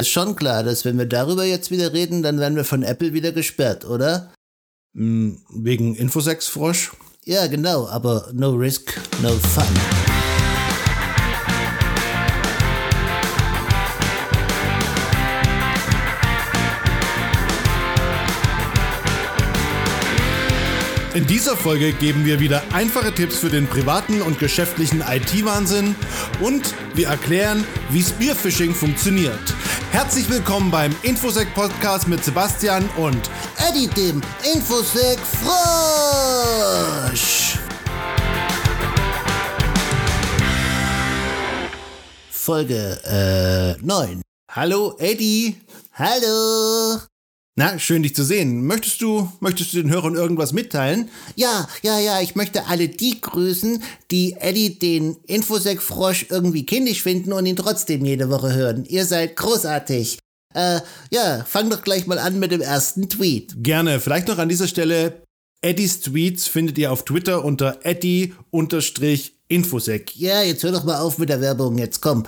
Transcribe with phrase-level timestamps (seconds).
[0.00, 3.14] Ist schon klar, dass wenn wir darüber jetzt wieder reden, dann werden wir von Apple
[3.14, 4.32] wieder gesperrt, oder?
[4.94, 6.92] Hm, wegen Infosex-Frosch?
[7.24, 10.07] Ja, genau, aber no risk, no fun.
[21.18, 25.96] In dieser Folge geben wir wieder einfache Tipps für den privaten und geschäftlichen IT-Wahnsinn
[26.40, 29.40] und wir erklären, wie Spearfishing funktioniert.
[29.90, 33.18] Herzlich willkommen beim Infosec Podcast mit Sebastian und
[33.68, 34.22] Eddie, dem
[34.54, 35.98] Infosec Frosch.
[42.30, 44.22] Folge äh, 9.
[44.52, 45.56] Hallo Eddie.
[45.94, 47.00] Hallo.
[47.58, 48.64] Na, schön dich zu sehen.
[48.66, 51.08] Möchtest du, möchtest du den Hörern irgendwas mitteilen?
[51.34, 57.32] Ja, ja, ja, ich möchte alle die grüßen, die Eddie den Infosec-Frosch irgendwie kindisch finden
[57.32, 58.84] und ihn trotzdem jede Woche hören.
[58.84, 60.20] Ihr seid großartig.
[60.54, 60.78] Äh,
[61.10, 63.56] ja, fang doch gleich mal an mit dem ersten Tweet.
[63.56, 63.98] Gerne.
[63.98, 65.22] Vielleicht noch an dieser Stelle
[65.60, 67.84] Eddies Tweets findet ihr auf Twitter unter
[69.48, 70.16] eddy-infosec.
[70.16, 72.24] Ja, jetzt hör doch mal auf mit der Werbung, jetzt komm.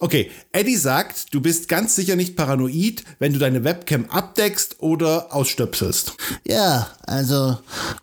[0.00, 5.34] Okay, Eddie sagt, du bist ganz sicher nicht paranoid, wenn du deine Webcam abdeckst oder
[5.34, 6.14] ausstöpselst.
[6.46, 7.58] Ja, also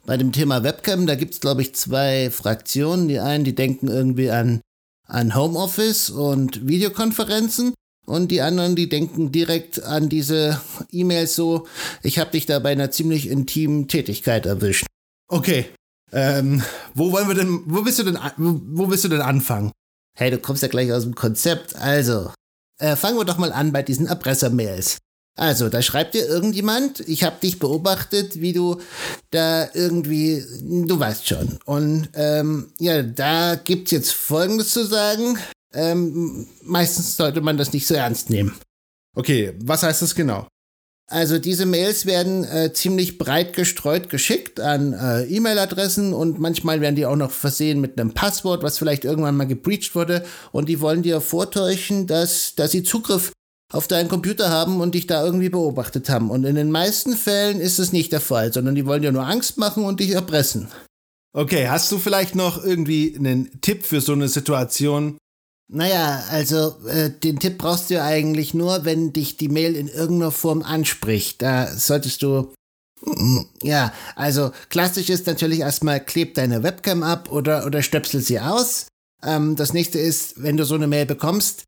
[0.06, 3.08] bei dem Thema Webcam, da gibt's glaube ich zwei Fraktionen.
[3.08, 4.62] Die einen, die denken irgendwie an,
[5.08, 7.74] an Homeoffice und Videokonferenzen
[8.06, 11.68] und die anderen, die denken direkt an diese E-Mails so,
[12.02, 14.86] ich habe dich da bei einer ziemlich intimen Tätigkeit erwischt.
[15.28, 15.68] Okay,
[16.12, 19.72] ähm, wo wollen wir denn, wo willst du denn, wo, wo willst du denn anfangen?
[20.18, 21.76] Hey, du kommst ja gleich aus dem Konzept.
[21.76, 22.32] Also,
[22.80, 24.98] äh, fangen wir doch mal an bei diesen Erpresser-Mails.
[25.38, 28.82] Also, da schreibt dir irgendjemand, ich habe dich beobachtet, wie du
[29.32, 31.60] da irgendwie, du weißt schon.
[31.66, 35.38] Und ähm, ja, da gibt's jetzt Folgendes zu sagen
[35.74, 38.56] ähm, meistens sollte man das nicht so ernst nehmen.
[39.16, 40.48] Okay, was heißt das genau?
[41.12, 46.96] Also diese Mails werden äh, ziemlich breit gestreut geschickt an äh, E-Mail-Adressen und manchmal werden
[46.96, 50.82] die auch noch versehen mit einem Passwort, was vielleicht irgendwann mal gebreached wurde und die
[50.82, 53.32] wollen dir vortäuschen, dass, dass sie Zugriff
[53.74, 56.30] auf deinen Computer haben und dich da irgendwie beobachtet haben.
[56.30, 59.28] Und in den meisten Fällen ist es nicht der Fall, sondern die wollen dir nur
[59.28, 60.68] Angst machen und dich erpressen.
[61.34, 65.19] Okay, hast du vielleicht noch irgendwie einen Tipp für so eine Situation,
[65.72, 70.32] naja, also äh, den Tipp brauchst du eigentlich nur, wenn dich die Mail in irgendeiner
[70.32, 71.44] Form anspricht.
[71.44, 72.52] Da solltest du.
[73.06, 78.40] Mm, ja, also klassisch ist natürlich erstmal kleb deine Webcam ab oder, oder stöpsel sie
[78.40, 78.88] aus.
[79.24, 81.66] Ähm, das nächste ist, wenn du so eine Mail bekommst,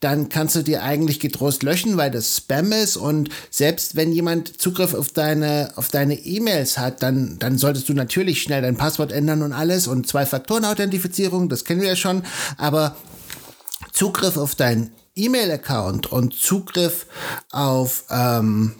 [0.00, 4.60] dann kannst du dir eigentlich getrost löschen, weil das Spam ist und selbst wenn jemand
[4.60, 9.10] Zugriff auf deine auf deine E-Mails hat, dann dann solltest du natürlich schnell dein Passwort
[9.10, 12.22] ändern und alles und Zwei-Faktoren-Authentifizierung, das kennen wir ja schon,
[12.58, 12.96] aber
[13.98, 17.06] Zugriff auf deinen E-Mail-Account und Zugriff
[17.50, 18.76] auf, ähm,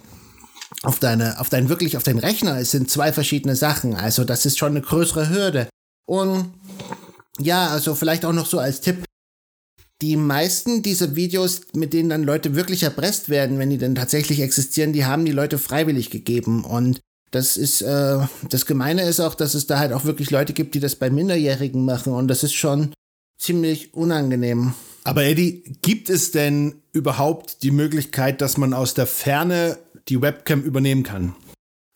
[0.85, 3.97] auf deine, auf deinen, wirklich auf deinen Rechner, es sind zwei verschiedene Sachen.
[3.97, 5.69] Also das ist schon eine größere Hürde.
[6.07, 6.55] Und
[7.41, 9.03] ja, also vielleicht auch noch so als Tipp.
[10.03, 14.39] Die meisten dieser Videos, mit denen dann Leute wirklich erpresst werden, wenn die denn tatsächlich
[14.39, 16.63] existieren, die haben die Leute freiwillig gegeben.
[16.63, 17.01] Und
[17.33, 20.77] das ist, äh, das Gemeine ist auch, dass es da halt auch wirklich Leute gibt,
[20.77, 22.13] die das bei Minderjährigen machen.
[22.13, 22.93] Und das ist schon
[23.37, 24.75] ziemlich unangenehm.
[25.05, 29.79] Aber Eddie, gibt es denn überhaupt die Möglichkeit, dass man aus der Ferne
[30.09, 31.35] die Webcam übernehmen kann?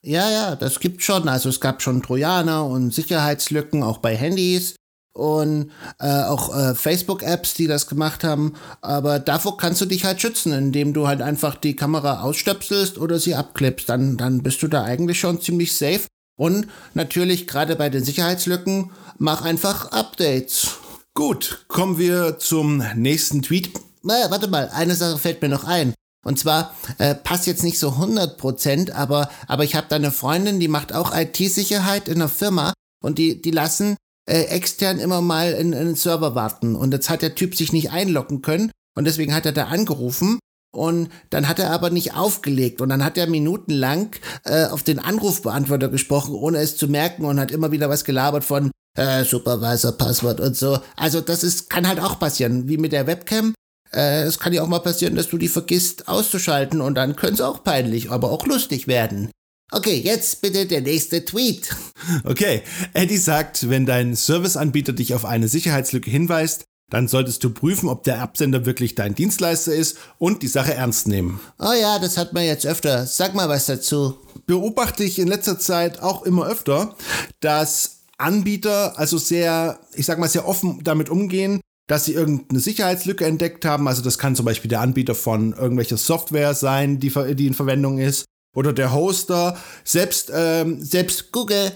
[0.05, 1.29] Ja, ja, das gibt schon.
[1.29, 4.75] Also es gab schon Trojaner und Sicherheitslücken auch bei Handys
[5.13, 5.71] und
[6.01, 8.55] äh, auch äh, Facebook-Apps, die das gemacht haben.
[8.81, 13.19] Aber davor kannst du dich halt schützen, indem du halt einfach die Kamera ausstöpselst oder
[13.19, 13.89] sie abklippst.
[13.89, 16.07] Dann, dann bist du da eigentlich schon ziemlich safe.
[16.37, 20.79] Und natürlich gerade bei den Sicherheitslücken mach einfach Updates.
[21.15, 23.71] Gut, kommen wir zum nächsten Tweet.
[24.03, 25.93] Na, warte mal, eine Sache fällt mir noch ein.
[26.25, 30.59] Und zwar äh, passt jetzt nicht so 100%, aber, aber ich habe da eine Freundin,
[30.59, 32.72] die macht auch IT-Sicherheit in einer Firma
[33.05, 33.97] und die, die lassen
[34.27, 36.75] äh, extern immer mal in, in den Server warten.
[36.75, 40.39] Und jetzt hat der Typ sich nicht einloggen können und deswegen hat er da angerufen
[40.75, 44.98] und dann hat er aber nicht aufgelegt und dann hat er minutenlang äh, auf den
[44.98, 50.41] Anrufbeantworter gesprochen, ohne es zu merken und hat immer wieder was gelabert von äh, Supervisor-Passwort
[50.41, 50.78] und so.
[50.97, 53.54] Also das ist, kann halt auch passieren, wie mit der Webcam.
[53.92, 57.34] Äh, es kann ja auch mal passieren, dass du die vergisst auszuschalten und dann könnte
[57.34, 59.30] es auch peinlich, aber auch lustig werden.
[59.71, 61.74] Okay, jetzt bitte der nächste Tweet.
[62.24, 62.62] Okay,
[62.94, 68.03] Eddie sagt, wenn dein Serviceanbieter dich auf eine Sicherheitslücke hinweist, dann solltest du prüfen, ob
[68.03, 71.41] der Absender wirklich dein Dienstleister ist und die Sache ernst nehmen.
[71.60, 73.06] Oh ja, das hat man jetzt öfter.
[73.06, 74.18] Sag mal was dazu.
[74.47, 76.97] Beobachte ich in letzter Zeit auch immer öfter,
[77.38, 83.24] dass Anbieter also sehr, ich sag mal, sehr offen damit umgehen, dass sie irgendeine Sicherheitslücke
[83.24, 83.89] entdeckt haben.
[83.89, 87.98] Also das kann zum Beispiel der Anbieter von irgendwelcher Software sein, die, die in Verwendung
[87.98, 88.24] ist.
[88.54, 91.72] Oder der Hoster, selbst, ähm, selbst Google,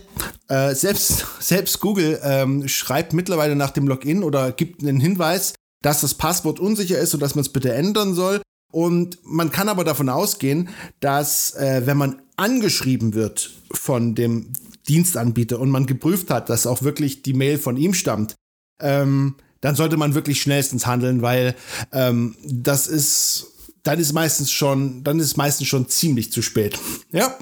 [0.49, 6.03] äh, selbst, selbst Google ähm, schreibt mittlerweile nach dem Login oder gibt einen Hinweis, dass
[6.03, 8.43] das Passwort unsicher ist und dass man es bitte ändern soll.
[8.73, 10.69] Und man kann aber davon ausgehen,
[11.01, 14.53] dass äh, wenn man angeschrieben wird von dem
[14.89, 18.37] Dienstanbieter und man geprüft hat, dass auch wirklich die Mail von ihm stammt,
[18.81, 21.55] ähm, dann sollte man wirklich schnellstens handeln, weil
[21.93, 23.47] ähm, das ist,
[23.83, 26.79] dann ist meistens schon, dann ist meistens schon ziemlich zu spät.
[27.13, 27.37] Ja.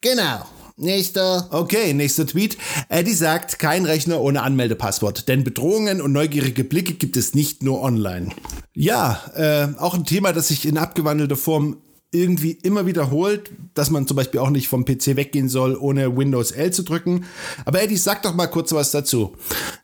[0.00, 0.44] Genau.
[0.76, 1.46] Nächster.
[1.52, 2.58] Okay, nächster Tweet.
[2.88, 7.80] Eddie sagt, kein Rechner ohne Anmeldepasswort, denn Bedrohungen und neugierige Blicke gibt es nicht nur
[7.80, 8.30] online.
[8.74, 11.76] Ja, äh, auch ein Thema, das sich in abgewandelter Form
[12.14, 16.52] irgendwie immer wiederholt, dass man zum Beispiel auch nicht vom PC weggehen soll, ohne Windows
[16.52, 17.24] L zu drücken.
[17.64, 19.34] Aber Eddie, sag doch mal kurz was dazu.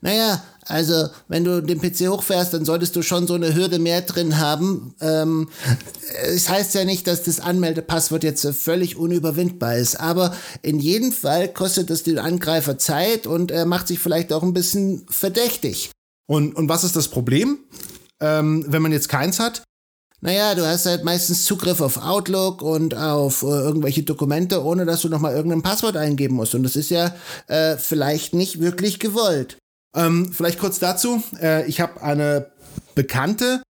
[0.00, 4.02] Naja, also wenn du den PC hochfährst, dann solltest du schon so eine Hürde mehr
[4.02, 4.94] drin haben.
[5.00, 5.48] Ähm,
[6.22, 11.52] es heißt ja nicht, dass das Anmeldepasswort jetzt völlig unüberwindbar ist, aber in jedem Fall
[11.52, 15.90] kostet es den Angreifer Zeit und er macht sich vielleicht auch ein bisschen verdächtig.
[16.28, 17.58] Und, und was ist das Problem,
[18.20, 19.64] ähm, wenn man jetzt keins hat?
[20.22, 25.00] Naja, du hast halt meistens Zugriff auf Outlook und auf äh, irgendwelche Dokumente, ohne dass
[25.00, 26.54] du nochmal irgendein Passwort eingeben musst.
[26.54, 27.14] Und das ist ja
[27.46, 29.56] äh, vielleicht nicht wirklich gewollt.
[29.96, 31.22] Ähm, vielleicht kurz dazu.
[31.40, 32.50] Äh, ich habe eine
[32.94, 33.62] Bekannte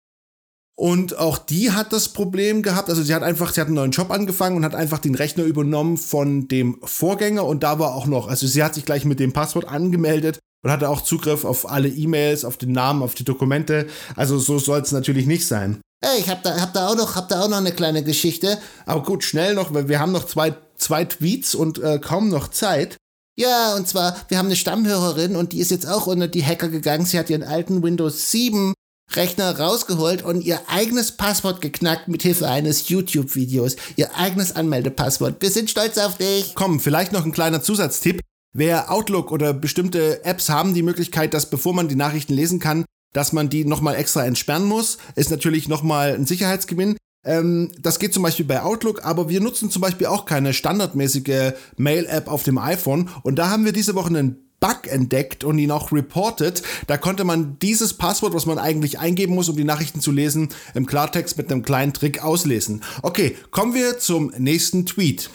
[0.79, 2.89] und auch die hat das Problem gehabt.
[2.89, 5.45] Also sie hat einfach, sie hat einen neuen Job angefangen und hat einfach den Rechner
[5.45, 9.21] übernommen von dem Vorgänger und da war auch noch, also sie hat sich gleich mit
[9.21, 13.25] dem Passwort angemeldet und hatte auch Zugriff auf alle E-Mails, auf den Namen, auf die
[13.25, 13.87] Dokumente.
[14.17, 15.81] Also so soll es natürlich nicht sein.
[16.01, 18.59] Ey, ich hab da, hab da auch noch, hab da auch noch eine kleine Geschichte.
[18.87, 22.49] Aber gut, schnell noch, weil wir haben noch zwei, zwei Tweets und äh, kaum noch
[22.49, 22.97] Zeit.
[23.37, 26.69] Ja, und zwar, wir haben eine Stammhörerin und die ist jetzt auch unter die Hacker
[26.69, 27.05] gegangen.
[27.05, 28.75] Sie hat ihren alten Windows 7
[29.13, 33.77] Rechner rausgeholt und ihr eigenes Passwort geknackt mit Hilfe eines YouTube-Videos.
[33.97, 35.41] Ihr eigenes Anmeldepasswort.
[35.41, 36.55] Wir sind stolz auf dich.
[36.55, 38.21] Komm, vielleicht noch ein kleiner Zusatztipp.
[38.55, 42.85] Wer Outlook oder bestimmte Apps haben die Möglichkeit, dass bevor man die Nachrichten lesen kann,
[43.13, 46.97] dass man die nochmal extra entsperren muss, ist natürlich nochmal ein Sicherheitsgewinn.
[47.25, 51.53] Ähm, das geht zum Beispiel bei Outlook, aber wir nutzen zum Beispiel auch keine standardmäßige
[51.77, 53.11] Mail-App auf dem iPhone.
[53.23, 56.63] Und da haben wir diese Woche einen Bug entdeckt und ihn auch reported.
[56.87, 60.49] Da konnte man dieses Passwort, was man eigentlich eingeben muss, um die Nachrichten zu lesen,
[60.75, 62.83] im Klartext mit einem kleinen Trick auslesen.
[63.03, 65.31] Okay, kommen wir zum nächsten Tweet.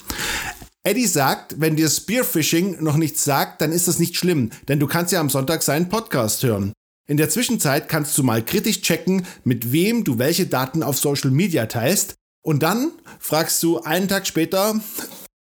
[0.83, 4.87] Eddie sagt, wenn dir Spearfishing noch nichts sagt, dann ist das nicht schlimm, denn du
[4.87, 6.73] kannst ja am Sonntag seinen Podcast hören.
[7.05, 11.31] In der Zwischenzeit kannst du mal kritisch checken, mit wem du welche Daten auf Social
[11.31, 12.15] Media teilst.
[12.41, 14.79] Und dann fragst du einen Tag später,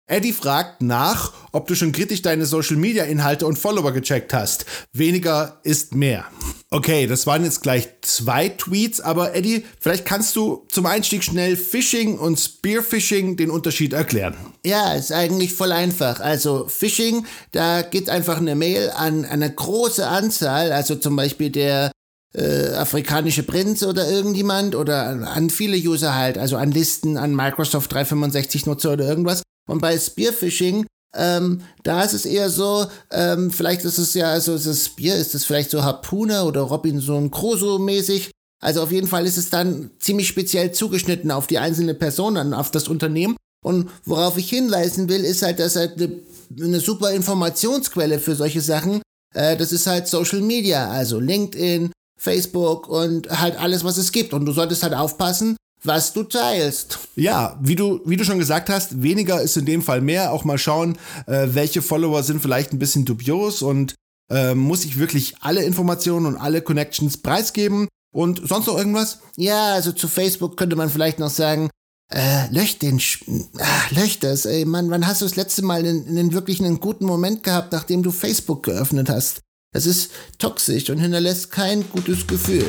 [0.07, 4.65] Eddie fragt nach, ob du schon kritisch deine Social Media Inhalte und Follower gecheckt hast.
[4.91, 6.25] Weniger ist mehr.
[6.71, 11.57] Okay, das waren jetzt gleich zwei Tweets, aber Eddie, vielleicht kannst du zum Einstieg schnell
[11.57, 14.35] Phishing und Spearfishing den Unterschied erklären.
[14.65, 16.19] Ja, ist eigentlich voll einfach.
[16.19, 21.91] Also Phishing, da geht einfach eine Mail an eine große Anzahl, also zum Beispiel der
[22.33, 27.91] äh, afrikanische Prinz oder irgendjemand oder an viele User halt, also an Listen, an Microsoft
[27.93, 29.43] 365 Nutzer oder irgendwas.
[29.67, 30.85] Und bei Spearfishing,
[31.15, 35.35] ähm, da ist es eher so, ähm, vielleicht ist es ja, also das Spear ist
[35.35, 38.31] es vielleicht so Harpune oder Robinson Crusoe mäßig.
[38.61, 42.71] Also auf jeden Fall ist es dann ziemlich speziell zugeschnitten auf die einzelne Person, auf
[42.71, 43.35] das Unternehmen.
[43.63, 46.19] Und worauf ich hinweisen will, ist halt, dass halt eine,
[46.59, 49.01] eine super Informationsquelle für solche Sachen,
[49.33, 54.33] äh, das ist halt Social Media, also LinkedIn, Facebook und halt alles, was es gibt.
[54.33, 56.99] Und du solltest halt aufpassen, was du teilst.
[57.15, 60.31] Ja, wie du, wie du schon gesagt hast, weniger ist in dem Fall mehr.
[60.31, 63.95] Auch mal schauen, äh, welche Follower sind vielleicht ein bisschen dubios und
[64.29, 67.87] äh, muss ich wirklich alle Informationen und alle Connections preisgeben?
[68.11, 69.19] Und sonst noch irgendwas?
[69.35, 71.69] Ja, also zu Facebook könnte man vielleicht noch sagen,
[72.11, 73.25] äh, lösch den, Sch
[73.57, 76.79] ah, lösch das, ey, Mann, wann hast du das letzte Mal einen, einen wirklich einen
[76.79, 79.41] guten Moment gehabt, nachdem du Facebook geöffnet hast?
[79.73, 82.65] Das ist toxisch und hinterlässt kein gutes Gefühl.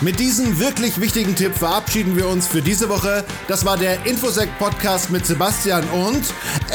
[0.00, 3.24] Mit diesem wirklich wichtigen Tipp verabschieden wir uns für diese Woche.
[3.48, 6.22] Das war der Infosec Podcast mit Sebastian und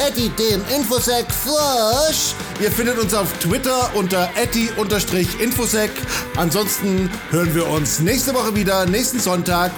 [0.06, 2.34] Eddie, dem Infosec Frosch.
[2.60, 5.90] Ihr findet uns auf Twitter unter Eddie-Infosec.
[6.36, 9.72] Ansonsten hören wir uns nächste Woche wieder, nächsten Sonntag,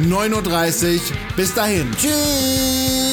[0.00, 1.00] 9.30 Uhr.
[1.36, 1.90] Bis dahin.
[1.96, 3.07] Tschüss.